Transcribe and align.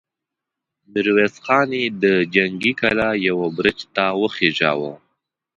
ميرويس 0.91 1.35
خان 1.45 1.69
يې 1.79 1.85
د 2.03 2.05
جنګي 2.35 2.73
کلا 2.81 3.09
يوه 3.27 3.47
برج 3.57 3.79
ته 3.95 4.05
وخېژاوه! 4.21 4.93